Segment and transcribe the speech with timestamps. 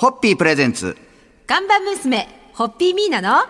[0.00, 0.96] ホッピープレゼンツ。
[1.46, 3.44] 看板娘、ホッピーミーナの、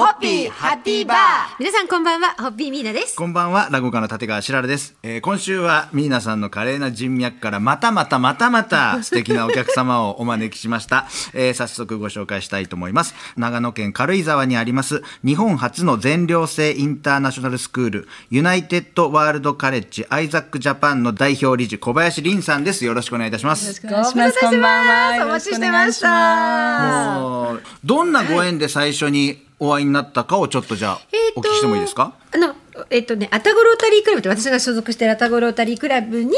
[0.00, 1.18] ホッピーハッピーバー
[1.58, 3.16] 皆さんこんばんは、ホッピーミーナです。
[3.16, 4.94] こんばんは、落語家の立川しららです。
[5.02, 11.06] えー今週はミーナさんの華麗な人脈からまたまたまたまた素敵なお客様をお招きしました。
[11.34, 13.14] えー早速ご紹介したいと思います。
[13.36, 22.86] 長野県軽井沢にあります日本初の全寮制インターナショナルスクールユナイテッドワールドカレッジアイザックジャパンの代表理事小林凛さんです。
[22.86, 23.82] よろしくお願いいたします。
[23.84, 24.40] お願いします。
[24.40, 25.26] こんばんは。
[25.26, 27.18] お待ちしてました。
[27.20, 32.14] もうどんなご縁で最初にお会いになったかをちょっとじゃあえーとお聞きしてもいいですか？
[32.32, 32.54] あの、
[32.90, 36.32] えっとね、アタゴロータリークラブって私が所属しているアタゴロータリークラブに、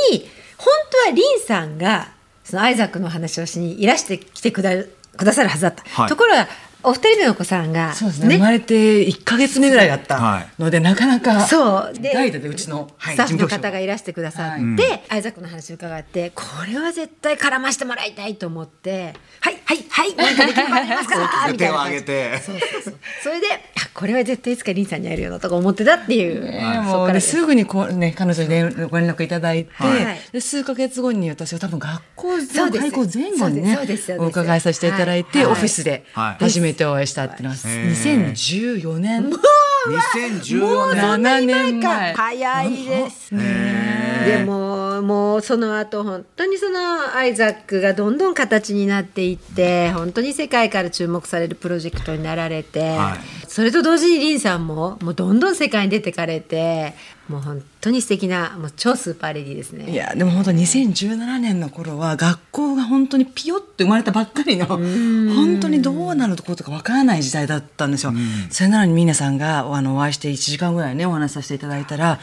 [0.58, 2.12] 本当はリンさんが、
[2.44, 4.70] そのアイザックの話をしにいらしてきてくだ
[5.16, 5.82] くださるはずだった。
[5.84, 6.48] はいところが、
[6.84, 8.36] お二人目のお子さんが、そうですね。
[8.36, 11.46] 生まれて1ヶ月目ぐらいだったので、なかなか。
[11.46, 11.92] そう。
[11.94, 21.46] で代打でうちの、はいスタッフの方がいらしてくださって、アイザックの話を伺ってこれは絶対絡ましてもらいたいと思って「はいはいはいなんかできるありますか?
[21.52, 21.96] 」みた手をいな感じ。
[21.96, 22.38] 挙げて。
[22.38, 22.94] そうそうそう。
[23.22, 30.20] それであこれは絶対いつかリンさんに会えるよなとか思ってたっていう、ねもうねすぐにこう、ね、彼女に連ご連絡いただいて、はい。
[30.32, 32.90] で数ヶ月後に私は多分学校そうです。
[32.90, 33.78] 開校前後にね
[34.18, 35.46] お伺いさせていただいて、はい。
[35.46, 36.44] オフィスではい。
[36.44, 41.02] 初めてお会いしたっていうのは、2014年、2014年。
[41.02, 42.14] 7年前。
[42.14, 44.24] 早いですね。
[44.26, 44.71] でも
[45.02, 56.94] もうその後本当にそのアイザックがどんどん形になっていって本当に世界から注目されるプロジェクトになられて、はいそれと同時にリンさんももうどんどん世界に出てかれて
[57.28, 59.90] もう本当に素敵なもう超スーパーレディーですね。
[59.90, 68.14] いやでも本当2017年の頃は学校が本当にピヨって生まれたばっかりの本当にどうなることかわからない時代だったんですよ。
[68.50, 72.20] それなのに皆さんがあのお会いして1時間ぐらいねお話しさせていただいたら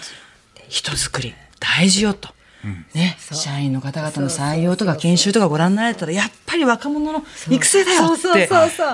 [0.68, 2.39] 人作り大事よと。
[2.94, 8.50] ね、社員の方々の採用とか研修とかご覧になられたらやっぱり若者の育成だよって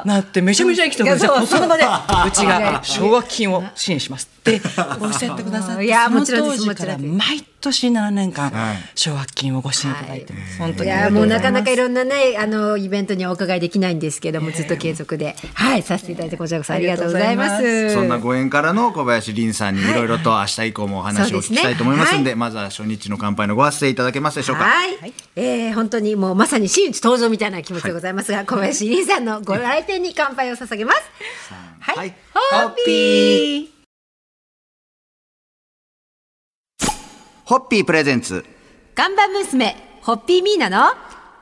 [0.05, 1.83] なってめちゃめちゃ生きてくださいいやその場で
[2.27, 4.29] うちが奨学金を支援します。
[4.51, 4.61] って
[5.01, 8.77] おっしゃってくださっていやそのもちろんです当時からもちろん毎年7年間はい。
[8.93, 10.59] 奨学金をご支援いただいてます。
[10.59, 15.35] 本当いにやもうなかなかいろろんなねあのイベントにはお伺いできないんですけども、ずっと継続で。
[15.53, 17.55] はいさせていただいてこちらこそありがとうございます。
[17.55, 24.63] ありがとうございまそんなご縁からの小林凛さんにいろいろと明日以降もお話をお聞きしたいと思いますんで、そうまずは初日の乾杯のご発声いただけますでしょうか。
[24.63, 31.01] はい、えー本当にもうまさに真打ち登場みたいな気持ちでございますが、小林凛さんのご来店に乾杯を捧げます。
[31.79, 33.67] はい、はいホッピー。
[37.45, 38.43] ホッピープレゼンツ。
[38.95, 40.93] 看板娘、ホッピーミーナの、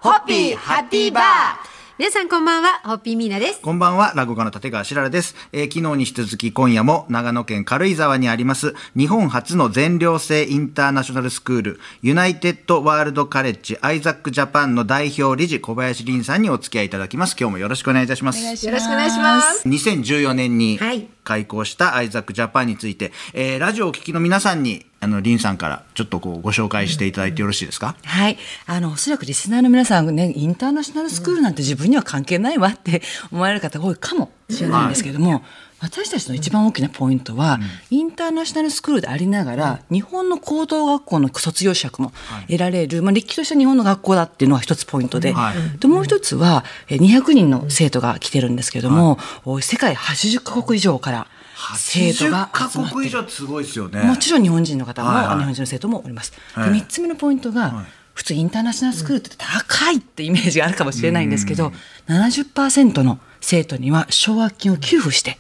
[0.01, 1.72] ホッピーハッピーバー
[2.03, 3.61] 皆さんこんばんは、ホッピーミーナです。
[3.61, 5.35] こんばんは、落語家の立川しららです。
[5.53, 17.37] えー昨日に引き続き今夜も長野県軽井沢にあります日本初の全寮制インターナショナルスクールユナイテッドワールドカレッジアイザックジャパンの代表理事小林凛さんにお付き合いいただきます。
[17.39, 18.43] 今日もよろしくお願いいたします。
[18.43, 19.65] よろしくお願いします。
[19.65, 28.37] 2014年にはい開校したアイザックジャパンについて、えーラジオをお聞きの皆さんにあのリンさんからちょっとこうご紹介していただいてよろしいですか、はい。
[28.65, 33.01] あの、おそらくリスナーの皆さんね、インターナショナルスクールなんて自分には関係ないわって
[33.31, 35.43] 思われる方が多いかもしれないんですけれども、
[35.83, 42.13] 私たちの一番大きなポイントは、インターナショナルスクールでありながら、日本の高等学校の卒業資格も
[42.47, 45.79] 得られる、まあ、歴史とした日本の学校だっていうのが一つポイントで、はい。
[45.79, 51.27] でもう一つは、え200人の生徒が来てるんですけれども、お世界80カ国以上から
[51.75, 52.89] 生徒が80集まってる。
[52.89, 54.03] カ国以上すごいですよね。
[54.03, 56.31] もちろん日本人の方も、日本人の生徒もおります。
[56.53, 56.71] はい。
[56.71, 61.71] で3つ目のポイントが、普通インターナショナルスクールって高いってイメージがあるかもしれないんですけど、
[62.07, 65.37] 70%の生徒には奨学金を給付して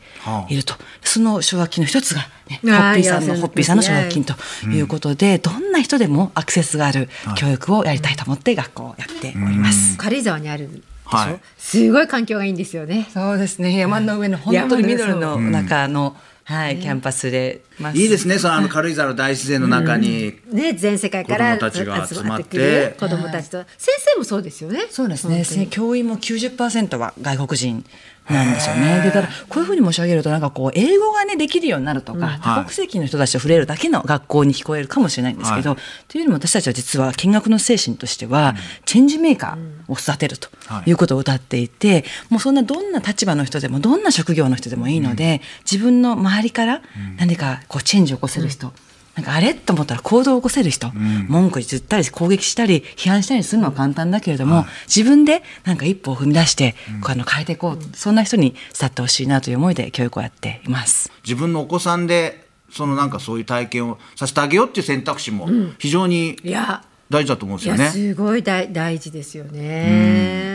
[0.49, 4.33] いると、その奨学金の一つが、ね、ホッピーさんのホッピーさんの奨学金と
[4.67, 9.97] いうことで、どんな人でもアクセスがある教育をやりたいと思って学校をやっております。
[9.97, 11.39] 軽井沢にあるはい。
[11.57, 13.07] すごい環境がいいんですよね。
[13.13, 13.77] そうですね。
[13.77, 16.15] 山の上の本当に緑の中の、
[16.45, 20.39] はい、キャンパスで、まあいいですね、そのあの軽井沢の大自然の中に。
[20.51, 22.95] ね、全世界から子供たちが集まって。
[22.99, 24.87] 子供たちと、先生もそうですよね。
[24.89, 25.27] そうです
[25.57, 25.67] ね。
[25.69, 27.85] 教員も90%は外国人
[28.29, 29.01] なんですよね。
[29.03, 35.77] で、ただこういうふうに申し上げるとなんかこう英語がねできるようになるとか、多国籍の人たちと触れるだけの学校に聞こえるかもしれないんですけど、は
[36.07, 38.55] というよりも私たちは実は見学の精神としては、
[38.85, 46.81] チェンジメーカーを育てるとはいいうことを歌っていて、もうそんなどんな立場の人でもどんな職業の人でもいいので、自分の周りから
[47.17, 48.71] 何かこうチェンジを起こせる人。
[49.15, 49.53] なんかあれ？
[49.53, 50.91] と思ったら行動を起こせる人、
[51.27, 61.11] 文句言ったり攻撃したり批判したりするのは簡単だけれども、自分でなんか一歩を踏み出して、こうあの変えていこう、そんな人に伝ってほしいなという思いで教育をやっています。
[61.23, 66.83] 自分のお子さんでそのなんかそういう体験をさせてあげようっていう選択肢も非常にいや。
[67.09, 67.89] 大事だと思うんですいやよね。
[67.91, 70.52] すごい大大事ですよね。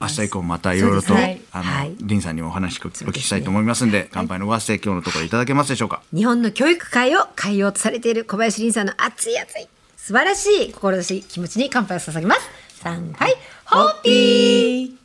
[0.00, 1.40] 明日日以降またいろいろと、ね。
[1.52, 1.96] あの、はい。
[2.06, 6.02] 林さんにもお話お聞きしたいと思いますんで、乾杯のご発声今日のところいただけますでしょうか？
[6.14, 12.40] 日本の教育界を変えようとされている小林凛さんの熱い熱い素晴らしい志気持ちに乾杯を捧げます。
[12.82, 13.34] 三杯
[13.64, 14.98] ホッピー。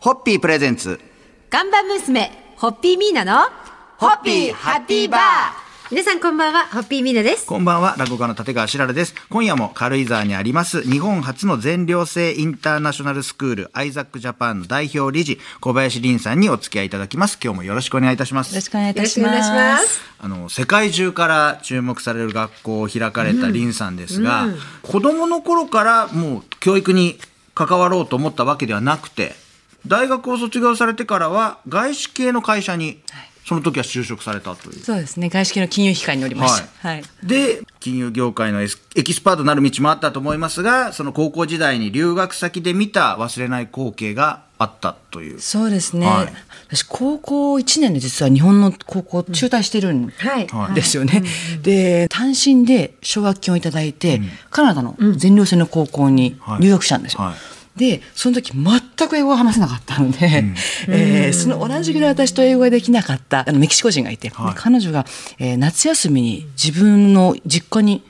[0.00, 1.00] ホッピープレゼンツ。
[1.50, 3.48] 看板娘ホッピーミーナの
[3.98, 9.14] ホッピーハッピーバー皆さんこんばんはホッピーミーナですこんばんは、落語家の立川しららです。
[9.30, 17.38] 今夜も軽井沢にあります、日本初の全寮制インターナショナルスクール、アイザックジャパンの代表理事、小林凛さんにお付き合いいただきます。
[17.42, 18.60] 今日もよろしくお願いいたしますよろ。
[18.60, 20.02] しくお願いいたしまくお願いしますす。
[20.18, 24.48] あの世界中から注目される学校を開かれた林さんですが、
[24.82, 27.18] 子供の頃からもう教育に
[27.54, 29.34] 関わろうと思ったわけではなくて
[29.86, 33.00] 大学を卒業されてからは外資系の会社に
[33.48, 34.80] その時は就職されたという。
[34.80, 35.30] そうですね。
[35.30, 36.68] 外資系の金融機関におりました。
[36.86, 37.02] はい。
[37.22, 45.40] で金融業界のエキスパートになる道もあったと思いますがその高校時代に留学先で見た忘れない光景があったという。
[45.40, 46.06] そうですね。
[46.06, 46.32] はい
[46.70, 51.22] 私高校1年で実は日本の高校中退してるんはいはいですよね。
[51.62, 57.22] で単身で奨学金をいただいて、カナダの全寮制の高校に留学したんですよ。
[57.22, 60.44] はいでその時全く英語が話せなかったので、
[60.88, 64.54] えーその同じぐらい私と英語ができなかったあのメキシコ人がいて、はい。
[64.54, 65.06] で彼女が、
[65.38, 68.02] えー夏休みに自分の実家に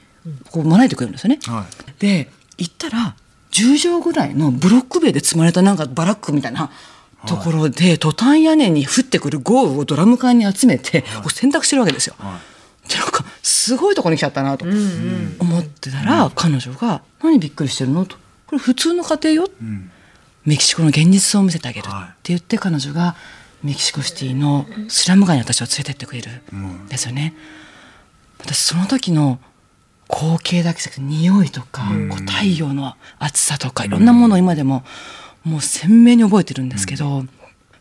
[0.51, 1.39] こう招いてくれるんですよね。
[1.47, 1.67] は
[2.01, 3.15] で行ったら
[3.53, 6.71] 10畳ぐらいのブロック塀で積まれたなんかバラックみたいな
[7.27, 12.15] ところで、トタン屋根に降ってくる豪雨をドラム缶に集めて、こう洗濯してるわけですよ。
[12.19, 12.39] は
[12.89, 14.65] でなんかすごいとこに来ちゃったなと
[15.39, 18.17] 思ってたら、彼女が「何びっくりしてるの?」と
[18.49, 19.51] 「これ普通の家庭よ」
[20.45, 22.17] メキシコの現実を見せてあげる」ってはい。
[22.25, 23.15] 言って彼女が
[23.63, 26.89] メキシコシティのスラム街に私を連れてってくれるん。
[26.89, 27.35] ですよね。
[28.41, 29.39] 私その時の
[30.11, 34.85] 光景だけじゃなくて匂いとか、こう太陽の暑さとかいろんなものを今でも
[35.45, 37.27] もう鮮明に覚えてるんですけど、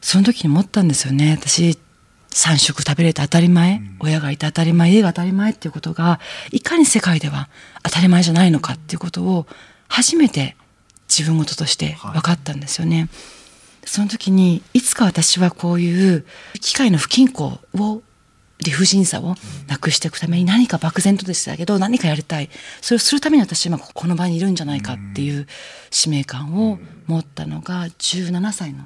[0.01, 1.37] その時に思ったんですよね。
[1.39, 1.77] 私
[2.31, 6.19] 3食食べれて当たり前、親がいて当たり前家が当たり前っていうことが
[6.51, 7.49] いかに世界では
[7.83, 9.47] 当たり前じゃないのかっていうことを
[9.87, 10.55] 初めて
[11.07, 13.09] 自分事として分かったんですよね。
[13.85, 16.25] その時にいつか私はこういう
[16.59, 18.01] 機械の不均衡を
[18.59, 19.35] 理不尽さを
[19.67, 22.49] なくしていくために何か漠然とでしたけど何かやりたい。
[22.81, 25.47] それをするために私は今この場にいるんじゃないかっていう
[25.91, 28.83] 使命感を持ったのが17歳の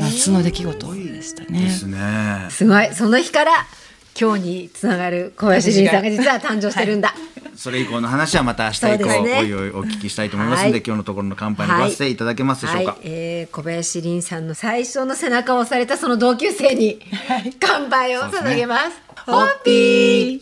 [0.00, 1.70] 夏の出来事でしたね。
[1.70, 2.46] すね。
[2.50, 2.94] すごい。
[2.94, 3.66] その日から
[4.18, 7.14] 今日につながる小林凛さんが実は誕生してるんだ、
[7.54, 9.38] それ以降の話はまた明日以降、ね。
[9.40, 10.82] おいおいお聞きしたいと思いますので、はい。
[10.86, 12.92] 今日のところの乾杯のご発声いただけますでしょうか？
[12.92, 17.00] はい、えー小林凛さんの最初の背中を押されたその同級生に
[17.60, 19.00] 乾杯を捧げます。
[19.26, 20.40] ホッピー。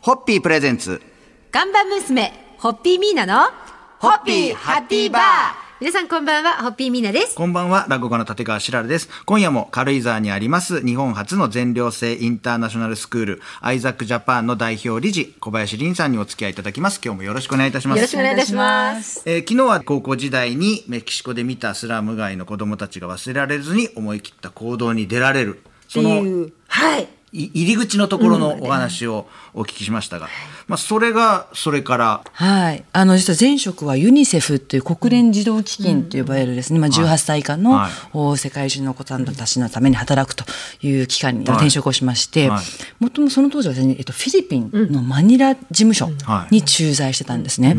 [0.00, 1.02] ホッピープレゼンツ。
[1.50, 3.50] 看板娘ホッピーミーナの
[3.98, 7.36] ホッピーハッピーバー皆さんこんばんはホッピーミーナです。
[7.36, 9.08] こんばんは、落語家の立川しらるです。
[9.26, 17.00] 今夜も軽井沢にあります、日本初の全寮制インターナショナルスクール、アイザックジャパンの代表理事、小林凛さんにお付き合いいただきます。
[17.00, 17.98] 今日もよろしくお願いいたします。
[17.98, 19.22] よろしくお願いいたします。
[19.24, 25.62] えー昨日は高校時代にメキシコで見たスラム街の子供たちが忘れられずに思い切った行動に出られる。
[25.86, 27.06] そのいうはい。
[27.32, 30.28] い入り口のところのお話をお聞きしましたが、
[30.66, 32.22] まあそれがそれから。
[32.32, 37.90] はい、あの実は前職はユニセフという国連児童基金と呼ばれるですね、まあ18歳以下の、はい。
[38.12, 40.44] お世界中のお子さんたちのために働くと
[40.82, 42.64] いう機関にはい転職をしまして、はい。
[43.02, 46.54] もともとその当時はですね、えっと、フィリピンのマニラ事務所はい。
[46.56, 47.76] に駐在してたんですね。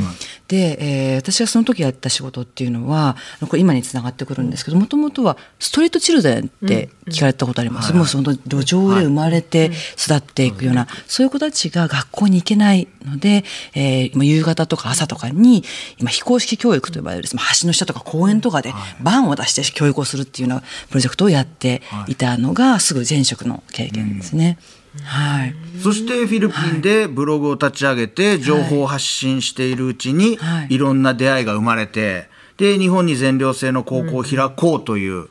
[0.48, 3.16] で、えー私がその時やった仕事っていうのは
[3.48, 13.44] これ今につながってくるんですけどもともとはストリートチルドレンって聞かれたことあります、もうその路上で生まれて育っていくような、そういう子たちが学校に行けないので、
[13.74, 15.64] えー今夕方とか朝とかに
[15.98, 24.58] 今非公式教育と呼ばれるですね橋の下とか公園とかでバンを出して教育をするっていうようなプロジェクトをやっていたのがすぐ前職の経験ですね。
[25.04, 30.74] はい、そしてフィリピンでブログを立ち上げて情報を発信しているうちにはい。
[30.74, 32.28] いろんな出会いが生まれて
[32.58, 35.30] で日本に全寮制の高校を開こうという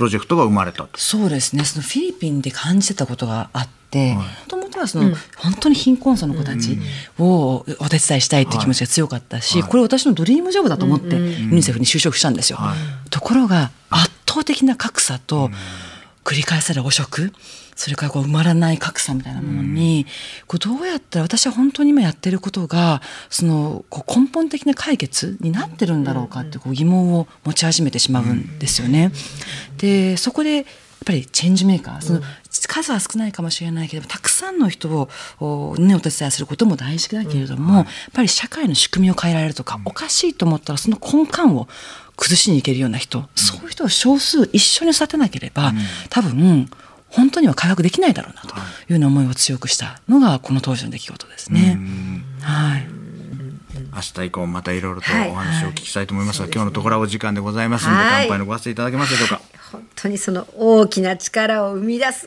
[0.00, 0.88] プロジェクトが生まれたと。
[0.94, 1.62] そうですね。
[1.62, 6.78] そのフィリピンで感じてたことがあってもともとはその、本当に貧困層の子たち
[7.18, 12.58] をお手伝いしたいっていう気持ちが強かったし、これ私のドリームジョブだと思ってユニセフに就職したんですよ。
[13.10, 15.50] ところが圧倒的な格差と
[16.30, 17.32] 繰り返される汚職？
[17.74, 20.06] それからこう埋まらない格差みたいなものに、
[20.46, 29.10] こうどうやったら私は本当に今やってることがそのこう根本的な解決になってるんだろうかってこう疑問を持ち始めてしまうんですよね。
[29.78, 30.66] でそこで
[31.04, 32.20] ぱりチェンジメーカーその、
[32.70, 35.08] 数は少ないかもしれないけどたくさんの人を
[35.40, 41.68] お,、ね、お手伝いすることも大事だけれども、やっぱり社会の仕組みを変えられるとか、おかしいと思ったらその根幹を
[42.16, 45.72] 崩しにいけるような人、そういう人を少数一緒に育てなければ、
[46.08, 46.70] 多分
[47.08, 48.50] 本当には回復できないだろうなとい
[48.90, 51.80] うような思いを強くしたのがこの当時の出来事ですね。
[52.40, 52.86] はい
[53.92, 59.40] 明日以降またいろいろとお話をお聞きしたいと思いますが、はい、今日のところはお時間でございますので、はい、乾杯のごわせていただけますでしょうか。
[60.00, 62.26] 本当にその大きな力を生み出す。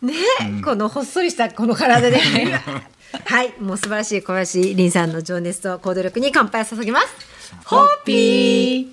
[0.00, 2.18] ね、うん、このほっそりしたこの体で
[3.26, 7.08] はいもう素晴らしい小林凛さんの情熱と行動力に乾杯を捧げます。
[7.66, 8.88] ホッピー。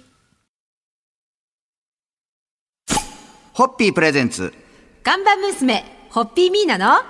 [3.53, 4.53] ホッピープレゼンツ。
[5.01, 7.01] 看板娘ホッピーミーナの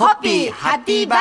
[0.00, 1.18] ホッピーハッピーバー。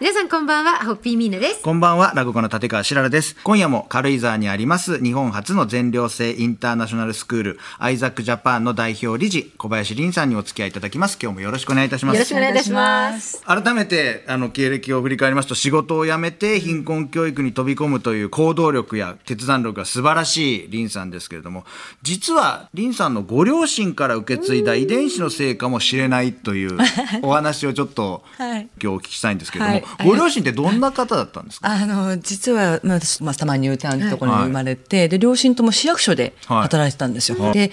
[0.00, 1.62] 皆さんこんばんはホッピーミーナです。
[1.62, 3.36] こんばんは落語の立川しららです。
[3.44, 11.18] 今夜も軽井沢にあります日本初の全寮制インターナショナルスクールアイザックジャパンの代表理事小林凛さんにお付き合いいただきます。
[11.22, 12.16] 今日もよろしくお願いいたします。
[12.16, 13.44] よろしくお願いいたします。
[13.44, 21.64] 改めてあの経歴を振り返りますと仕事を辞めて貧困教育に飛び込むという行動力や決断力が素晴らしい凛さんですけれども
[22.02, 26.76] 実は凛さんのご両親から受け継いだ遺伝子のせいかもしれないという
[27.22, 31.68] お話をちょっと、はい、今日お聞きしたいんですけれども、はい、ご両親ってどんな方だったんですか？
[31.70, 37.52] あの実は、まあ、私、まあ、たまに言うてあるところに生まれて、はい、で両親とも市役所で働いてたんですよ。
[37.52, 37.70] で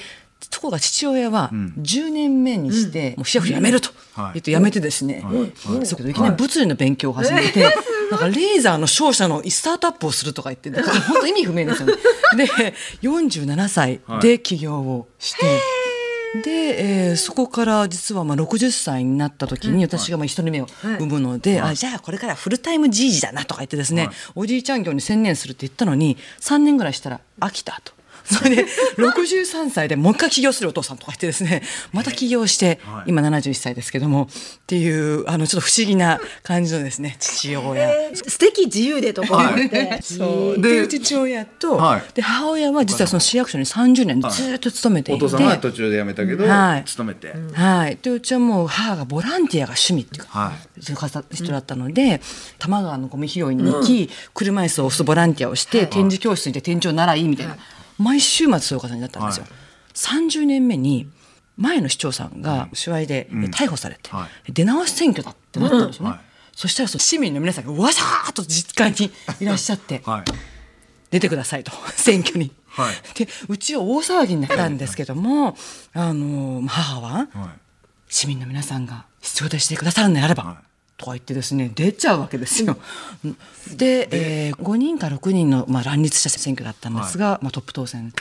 [0.50, 5.24] ところが父親は10年目にして、もう市役所辞めると言って辞めてですね、
[5.56, 5.82] そう。
[5.82, 7.74] けどいきなり物理の勉強を始めて、
[8.12, 11.94] なんかレーザーの商社のスタートアップをするとか言って本当意味不明ですよね。
[12.36, 15.46] で47歳で起業をして。
[16.42, 27.94] で、えー、そこから実はまあ60歳になった時に私がまあ一人目を産むので、はい、あじゃあこれからフルタイムじいじだなとか言ってですね、はい、おじいちゃん業に専念するって言ったのに3年ぐらいしたら飽きたと。
[28.24, 28.66] それで
[28.98, 31.62] 63歳でもう一回起業するお父さんとか言ってですね
[31.92, 34.28] また起業して今71歳ですけどもっ
[34.68, 40.62] ていうあのちょっと不思議な感じのですね父親、えー、素敵自由でとか思って、そう。
[40.62, 47.98] で父親と、はい、で母親は実はその市役所に30年ずっと勤めていて、お父さんは途中で辞めたけど、はい、勤めて、はい。
[48.02, 52.20] でうちはもう母がボランティアが趣味っていうか、はい、そういう人だったので、
[52.58, 57.58] 多摩川のゴミ拾いに行き、車椅子を押すボランティアをして、展示教室に行って店長習いみたいな。
[57.98, 59.44] 毎週末そういう形になったんですよ。
[59.44, 59.54] はい、
[59.94, 61.10] 30年目に
[61.58, 66.10] 前の市長さんが手話で逮捕されて、うんはい、出直し選挙だってなったんですよね。
[66.10, 66.16] うん。
[66.16, 66.22] はい、
[66.56, 70.02] そしたらその市民の皆さんがわさーっと実家にいらっしゃって、
[71.12, 72.52] 出てくださいと 選挙に。
[72.68, 75.56] はい、でうちは大騒ぎになったんですけども、
[75.94, 77.28] あの母は、
[78.10, 80.64] 市民の皆さんが必要としてくださるのであれば、
[80.98, 82.78] とか言ってですね出ちゃうわけですよ。
[83.76, 88.14] でで、えー、5人か6人の、まあ、乱立した選挙だったんですが、はい、まあ、トップ当選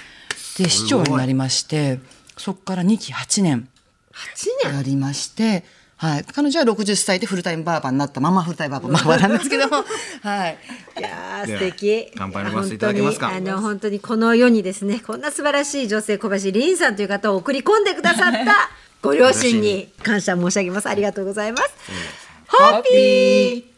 [0.59, 2.01] で市長になりまして
[2.37, 3.69] そこから2期8年
[4.65, 5.65] やりまして。
[6.03, 9.85] はい、彼女は60歳でフルタイムバーバーになったままフルタイムバーバーバーなんですけども、
[10.23, 10.59] はい。
[10.99, 12.11] いや素敵。
[12.17, 13.29] 乾杯のごせていただけますか？
[13.29, 20.89] あの本当にこの世にですね、こんな素晴らしい女性小林凛さんという方を送り込んでくださったご両親に感謝申し上げます。
[20.89, 21.69] ありがとうございます。
[21.69, 22.22] ハッ
[22.83, 23.72] ピー